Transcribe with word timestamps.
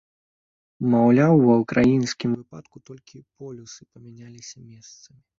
Маўляў, 0.93 1.33
ва 1.47 1.57
ўкраінскім 1.63 2.31
выпадку 2.39 2.77
толькі 2.87 3.21
полюсы 3.43 3.81
памяняліся 3.97 4.57
месцамі. 4.71 5.19